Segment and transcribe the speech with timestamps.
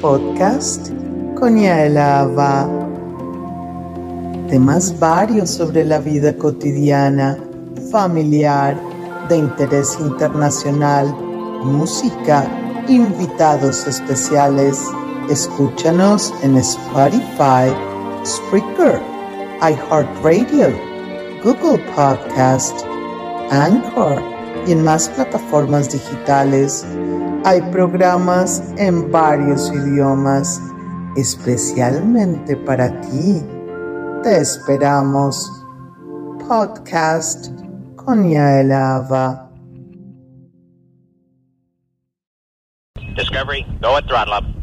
[0.00, 0.88] podcast
[1.38, 2.68] con Yaelava.
[4.48, 7.38] Temas varios sobre la vida cotidiana,
[7.90, 8.80] familiar,
[9.28, 11.14] de interés internacional,
[11.62, 12.48] música,
[12.88, 14.82] invitados especiales.
[15.28, 17.70] Escúchanos en Spotify,
[18.24, 19.00] Spreaker,
[19.60, 20.68] iHeartRadio,
[21.44, 22.80] Google Podcast,
[23.50, 24.20] Anchor
[24.66, 26.84] y en más plataformas digitales.
[27.42, 30.60] Hay programas en varios idiomas,
[31.16, 33.42] especialmente para ti.
[34.22, 35.50] Te esperamos.
[36.46, 37.48] Podcast
[37.96, 39.50] con Yael Ava.
[43.16, 44.59] Discovery, go at throttle.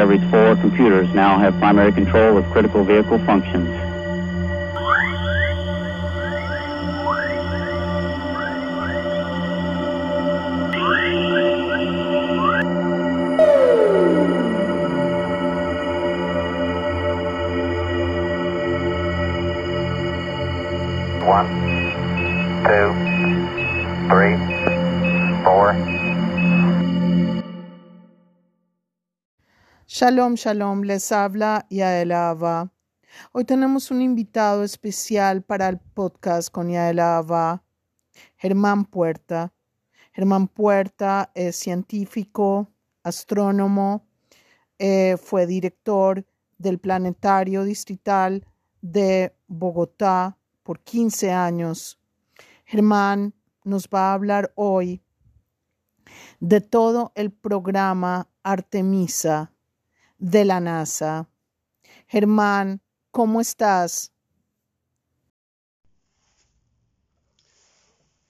[0.00, 3.89] Discovery's four computers now have primary control of critical vehicle functions.
[30.00, 32.72] Shalom, shalom, les habla Yael Ava.
[33.32, 37.62] Hoy tenemos un invitado especial para el podcast con Yael Ava,
[38.38, 39.52] Germán Puerta.
[40.14, 44.06] Germán Puerta es científico, astrónomo,
[44.78, 46.24] eh, fue director
[46.56, 48.46] del Planetario Distrital
[48.80, 52.00] de Bogotá por 15 años.
[52.64, 53.34] Germán
[53.64, 55.02] nos va a hablar hoy
[56.40, 59.52] de todo el programa Artemisa
[60.20, 61.28] de la NASA.
[62.06, 64.12] Germán, ¿cómo estás?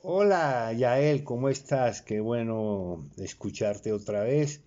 [0.00, 2.02] Hola Yael, ¿cómo estás?
[2.02, 4.60] Qué bueno escucharte otra vez.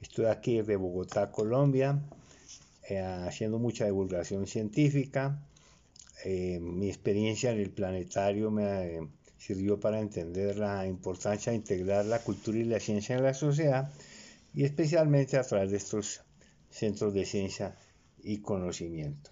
[0.00, 2.02] Estoy aquí de Bogotá, Colombia,
[2.88, 5.42] eh, haciendo mucha divulgación científica.
[6.24, 12.06] Eh, mi experiencia en el planetario me eh, sirvió para entender la importancia de integrar
[12.06, 13.92] la cultura y la ciencia en la sociedad
[14.54, 16.22] y especialmente a través de estos
[16.74, 17.76] centros de ciencia
[18.20, 19.30] y conocimiento.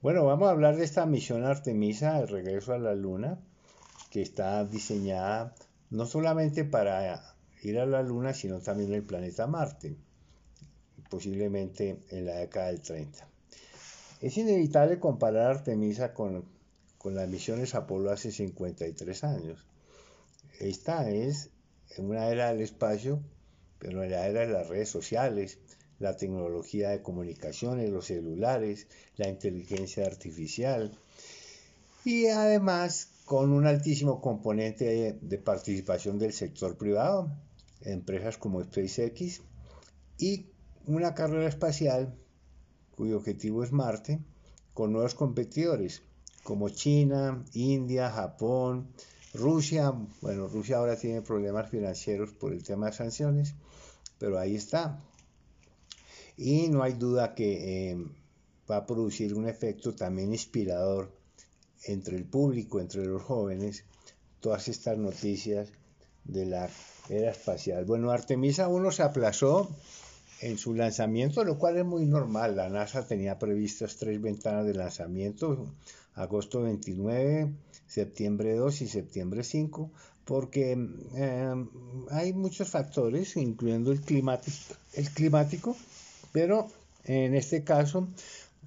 [0.00, 3.38] Bueno, vamos a hablar de esta misión Artemisa, el regreso a la Luna,
[4.10, 5.54] que está diseñada
[5.90, 9.96] no solamente para ir a la Luna, sino también el planeta Marte,
[11.10, 13.28] posiblemente en la década del 30.
[14.22, 16.46] Es inevitable comparar Artemisa con,
[16.96, 19.66] con las misiones Apolo hace 53 años.
[20.58, 21.50] Esta es
[21.98, 23.20] una era del espacio,
[23.78, 25.58] pero en la era de las redes sociales,
[25.98, 30.98] la tecnología de comunicaciones, los celulares, la inteligencia artificial
[32.04, 37.30] y además con un altísimo componente de, de participación del sector privado,
[37.80, 39.40] empresas como SpaceX
[40.18, 40.46] y
[40.86, 42.14] una carrera espacial
[42.96, 44.20] cuyo objetivo es Marte,
[44.72, 46.02] con nuevos competidores
[46.42, 48.88] como China, India, Japón,
[49.32, 49.92] Rusia.
[50.20, 53.54] Bueno, Rusia ahora tiene problemas financieros por el tema de sanciones,
[54.18, 55.00] pero ahí está.
[56.36, 58.06] Y no hay duda que eh,
[58.70, 61.12] va a producir un efecto también inspirador
[61.84, 63.84] entre el público, entre los jóvenes,
[64.40, 65.68] todas estas noticias
[66.24, 66.68] de la
[67.08, 67.84] era espacial.
[67.84, 69.68] Bueno, Artemisa 1 se aplazó
[70.40, 72.56] en su lanzamiento, lo cual es muy normal.
[72.56, 75.66] La NASA tenía previstas tres ventanas de lanzamiento,
[76.14, 77.52] agosto 29,
[77.86, 79.90] septiembre 2 y septiembre 5,
[80.24, 80.78] porque
[81.16, 81.66] eh,
[82.10, 85.76] hay muchos factores, incluyendo el climático, el climático,
[86.34, 86.66] pero
[87.04, 88.08] en este caso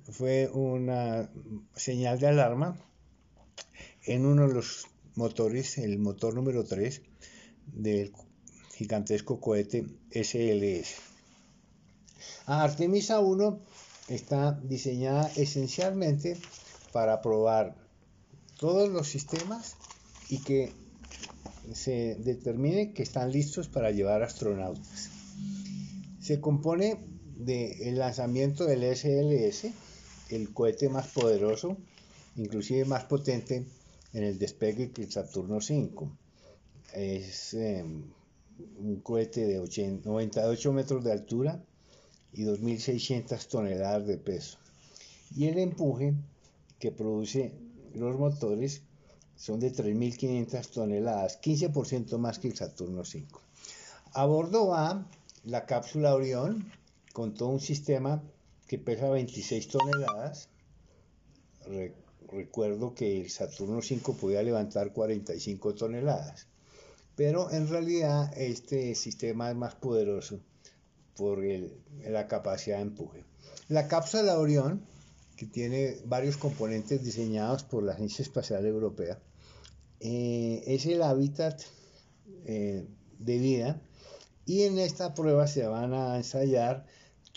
[0.10, 1.30] fue una
[1.76, 2.78] señal de alarma
[4.06, 7.02] en uno de los motores, el motor número 3
[7.66, 8.14] del
[8.74, 10.96] gigantesco cohete SLS.
[12.46, 13.60] Artemisa 1
[14.08, 16.38] está diseñada esencialmente
[16.94, 17.76] para probar
[18.58, 19.76] todos los sistemas
[20.30, 20.72] y que
[21.74, 25.10] se determine que están listos para llevar astronautas.
[26.22, 29.72] Se compone del lanzamiento del SLS,
[30.30, 31.78] el cohete más poderoso,
[32.36, 33.66] inclusive más potente
[34.14, 36.10] en el despegue que el Saturno V.
[36.94, 37.84] Es eh,
[38.80, 41.64] un cohete de 80, 98 metros de altura
[42.34, 44.58] y 2.600 toneladas de peso.
[45.36, 46.14] Y el empuje
[46.80, 47.54] que produce
[47.94, 48.82] los motores
[49.36, 53.26] son de 3.500 toneladas, 15% más que el Saturno V.
[54.14, 55.06] A bordo va
[55.44, 56.72] la cápsula Orión
[57.18, 58.22] con todo un sistema
[58.68, 60.50] que pesa 26 toneladas,
[62.32, 66.46] recuerdo que el Saturno 5 podía levantar 45 toneladas,
[67.16, 70.40] pero en realidad este sistema es más poderoso
[71.16, 71.74] por el-
[72.08, 73.24] la capacidad de empuje.
[73.68, 74.86] La cápsula Orión,
[75.38, 79.18] que tiene varios componentes diseñados por la Agencia Espacial Europea,
[80.02, 81.60] eh, es el hábitat
[82.46, 82.86] eh,
[83.18, 83.82] de vida.
[84.46, 86.86] Y en esta prueba se van a ensayar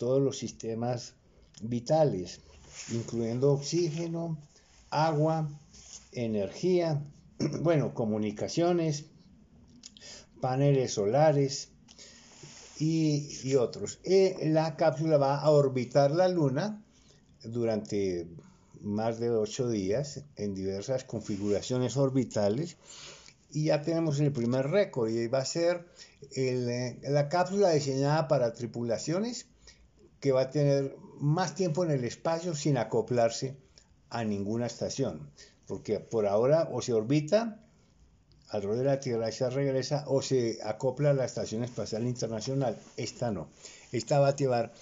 [0.01, 1.13] todos los sistemas
[1.61, 2.41] vitales,
[2.91, 4.39] incluyendo oxígeno,
[4.89, 5.47] agua,
[6.13, 7.05] energía,
[7.61, 9.05] bueno, comunicaciones,
[10.41, 11.69] paneles solares
[12.79, 14.01] y, y otros.
[14.05, 16.83] Eh, la cápsula va a orbitar la Luna
[17.45, 18.27] durante
[18.81, 22.79] más de ocho días en diversas configuraciones orbitales
[23.53, 25.85] y ya tenemos el primer récord y va a ser
[26.35, 29.47] el, eh, la cápsula diseñada para tripulaciones
[30.21, 33.57] que va a tener más tiempo en el espacio sin acoplarse
[34.11, 35.31] a ninguna estación,
[35.67, 37.61] porque por ahora o se orbita
[38.49, 42.77] alrededor de la Tierra y se regresa o se acopla a la Estación Espacial Internacional.
[42.97, 43.49] Esta no.
[43.93, 44.73] Esta va a llevar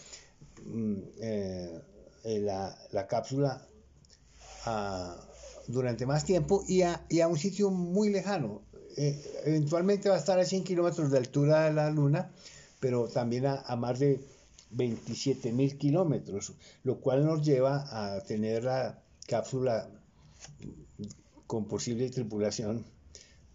[0.64, 1.80] mm, eh,
[2.24, 3.66] eh, la, la cápsula
[4.64, 5.16] a-
[5.66, 8.62] durante más tiempo y a, y a un sitio muy lejano.
[8.96, 12.30] Eh, eventualmente va a estar a 100 kilómetros de altura de la Luna,
[12.80, 14.18] pero también a, a más de
[14.70, 16.52] 27 mil kilómetros,
[16.84, 19.88] lo cual nos lleva a tener la cápsula
[21.46, 22.84] con posible tripulación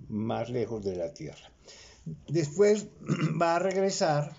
[0.09, 1.49] más lejos de la Tierra.
[2.27, 2.87] Después
[3.41, 4.35] va a regresar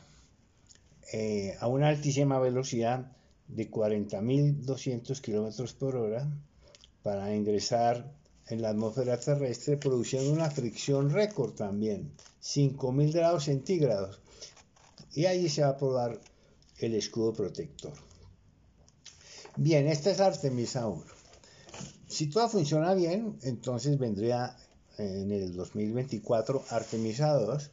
[1.12, 3.12] eh, a una altísima velocidad
[3.48, 6.26] de 40.200 kilómetros por hora
[7.02, 8.10] para ingresar
[8.48, 12.10] en la atmósfera terrestre produciendo una fricción récord también,
[12.42, 14.20] 5.000 grados centígrados.
[15.14, 16.20] Y allí se va a probar
[16.84, 17.92] el escudo protector.
[19.56, 21.04] Bien, esta es Artemisa 1.
[22.08, 24.56] Si todo funciona bien, entonces vendría
[24.98, 27.70] en el 2024 Artemisa 2,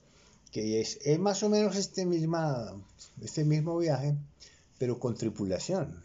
[0.52, 2.74] que es, es más o menos este, misma,
[3.22, 4.16] este mismo viaje,
[4.78, 6.04] pero con tripulación.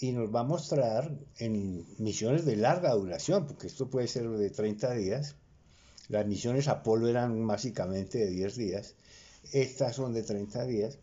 [0.00, 4.50] Y nos va a mostrar en misiones de larga duración, porque esto puede ser de
[4.50, 5.36] 30 días.
[6.08, 8.94] Las misiones Apolo eran básicamente de 10 días.
[9.52, 10.98] Estas son de 30 días.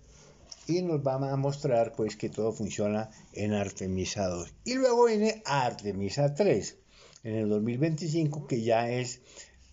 [0.68, 4.54] Y nos va a mostrar pues que todo funciona en Artemisa 2.
[4.64, 6.78] Y luego viene Artemisa 3
[7.24, 9.22] en el 2025, que ya es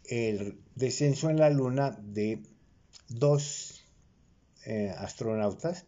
[0.05, 2.43] el descenso en la Luna de
[3.09, 3.85] dos
[4.65, 5.85] eh, astronautas,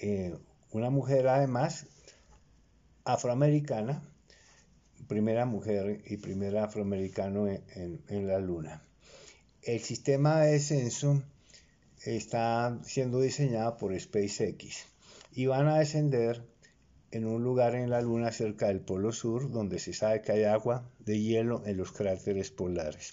[0.00, 0.36] eh,
[0.70, 1.86] una mujer además
[3.04, 4.02] afroamericana,
[5.06, 8.82] primera mujer y primer afroamericano en, en- en la Luna.
[9.62, 11.22] El sistema de descenso
[12.04, 14.86] está siendo diseñado por SpaceX
[15.32, 16.42] y van a descender
[17.10, 20.44] en un lugar en la Luna cerca del Polo Sur, donde se sabe que hay
[20.44, 23.12] agua de hielo en los cráteres polares.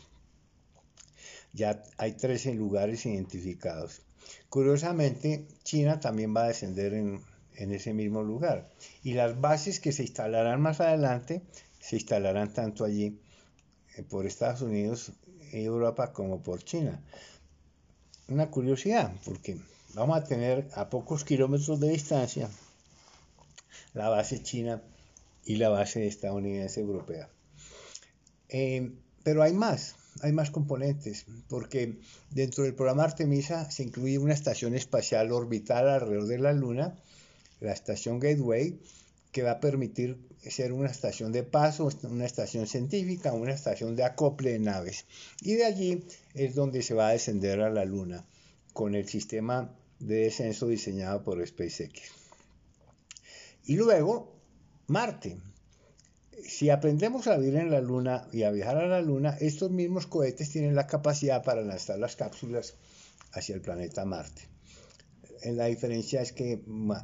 [1.53, 4.01] Ya hay 13 lugares identificados.
[4.49, 7.21] Curiosamente, China también va a descender en,
[7.55, 8.69] en ese mismo lugar.
[9.03, 11.41] Y las bases que se instalarán más adelante
[11.79, 13.19] se instalarán tanto allí
[13.95, 15.11] eh, por Estados Unidos
[15.51, 17.01] y Europa como por China.
[18.27, 19.57] Una curiosidad, porque
[19.93, 22.49] vamos a tener a pocos kilómetros de distancia
[23.93, 24.81] la base china
[25.45, 27.29] y la base estadounidense europea.
[28.49, 28.91] Eh,
[29.23, 31.99] pero hay más, hay más componentes, porque
[32.31, 36.95] dentro del programa Artemisa se incluye una estación espacial orbital alrededor de la Luna,
[37.59, 38.79] la estación Gateway,
[39.35, 44.05] que va a permitir ser una estación de paso, una estación científica, una estación de
[44.05, 45.05] acople de naves.
[45.41, 48.23] Y de allí es donde se va a descender a la Luna
[48.71, 51.99] con el sistema de descenso diseñado por SpaceX.
[53.65, 54.31] Y luego,
[54.87, 55.35] Marte.
[56.47, 60.07] Si aprendemos a vivir en la Luna y a viajar a la Luna, estos mismos
[60.07, 62.75] cohetes tienen la capacidad para lanzar las cápsulas
[63.33, 64.54] hacia el planeta Marte.
[65.53, 66.59] La diferencia es que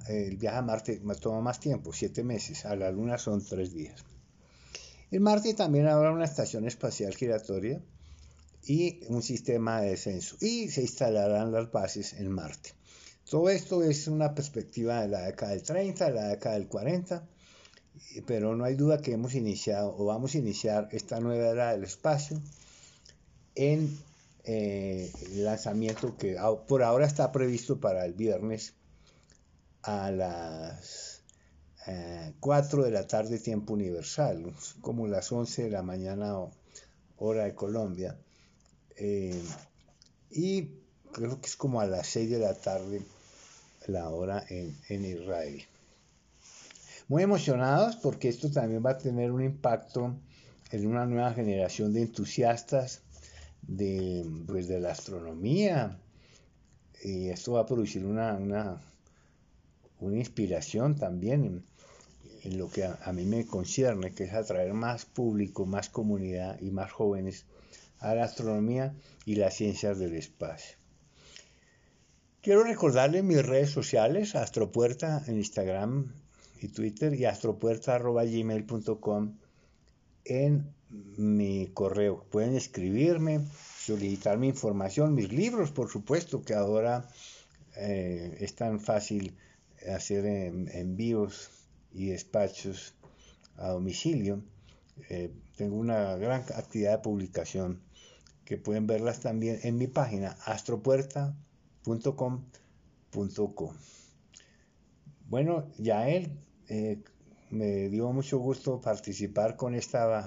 [0.07, 3.73] el viaje a Marte ma- toma más tiempo, siete meses, a la Luna son tres
[3.73, 4.03] días.
[5.11, 7.81] En Marte también habrá una estación espacial giratoria
[8.65, 12.71] y un sistema de descenso y se instalarán las bases en Marte.
[13.29, 17.27] Todo esto es una perspectiva de la década del 30, de la década del 40,
[18.15, 21.71] y- pero no hay duda que hemos iniciado o vamos a iniciar esta nueva era
[21.73, 22.41] del espacio
[23.55, 23.97] en
[24.43, 28.73] eh, lanzamiento que por ahora está previsto para el viernes
[29.83, 31.21] a las
[31.87, 36.35] eh, 4 de la tarde tiempo universal, como las 11 de la mañana
[37.17, 38.17] hora de Colombia.
[38.95, 39.41] Eh,
[40.31, 40.69] y
[41.11, 43.01] creo que es como a las 6 de la tarde
[43.87, 45.63] la hora en, en Israel.
[47.07, 50.15] muy emocionados porque esto también va a tener un impacto
[50.71, 53.01] en una nueva generación de entusiastas
[53.61, 55.99] de, pues, de la astronomía.
[57.03, 58.81] Y esto va a producir una, una,
[59.99, 61.63] una inspiración también
[62.43, 66.59] en, lo que a, a, mí me concierne, que es atraer más público, más comunidad
[66.61, 67.45] y más jóvenes
[67.99, 68.93] a la astronomía
[69.25, 70.75] y las ciencias del espacio.
[72.41, 76.11] Quiero recordarles mis redes sociales, Astropuerta en Instagram
[76.59, 79.37] y Twitter y astropuerta.gmail.com
[80.25, 80.73] en
[81.17, 82.25] mi correo.
[82.29, 83.45] Pueden escribirme,
[83.77, 87.07] solicitarme información, mis libros, por supuesto, que ahora
[87.75, 89.35] eh, es tan fácil
[89.93, 91.49] hacer envíos
[91.93, 92.93] y despachos
[93.57, 94.43] a domicilio.
[95.09, 97.81] Eh, tengo una gran actividad de publicación
[98.45, 102.43] que pueden verlas también en mi página astropuerta.com
[103.11, 103.75] .com.
[105.27, 106.31] Bueno, Yael,
[106.67, 107.01] eh,
[107.51, 110.23] me dio mucho gusto participar con estos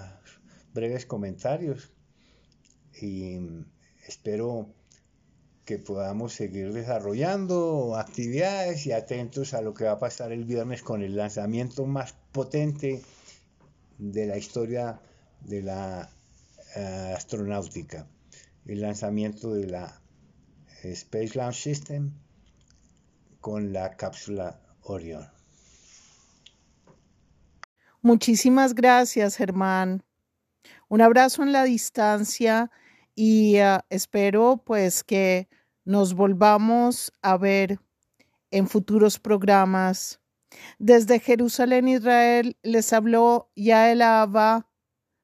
[0.75, 1.91] breves comentarios
[3.01, 3.39] y
[4.07, 4.69] espero
[5.65, 10.83] que podamos seguir desarrollando actividades y atentos a lo que va a pasar el viernes
[10.83, 13.03] con el lanzamiento más potente
[13.99, 15.01] de la historia
[15.41, 16.11] de la
[16.77, 18.07] uh, astronáutica,
[18.67, 20.03] el lanzamiento de la
[20.83, 22.13] Space Launch System
[23.41, 25.34] con la cápsula Orion.
[28.05, 30.05] Muchísimas gracias, Germán.
[30.89, 32.71] Un abrazo en la distancia
[33.15, 35.49] y uh, espero pues que
[35.87, 37.81] nos volvamos a ver
[38.51, 40.21] en futuros programas.
[40.79, 44.69] Desde Jerusalén, Israel, les habló Yael Ava.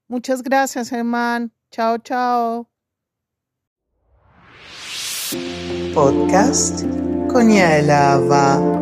[0.08, 1.52] Muchas gracias, Germán.
[1.70, 2.70] Chao, chao.
[5.92, 6.86] podcast
[7.28, 8.79] con Yael Ava.